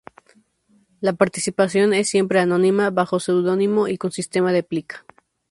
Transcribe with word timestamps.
La 0.99 1.13
participación 1.13 1.93
es 1.93 2.09
siempre 2.09 2.39
anónima, 2.39 2.89
bajo 2.89 3.19
pseudónimo 3.19 3.87
y 3.87 3.99
con 3.99 4.11
sistema 4.11 4.51
de 4.51 4.63
plica. 4.63 5.05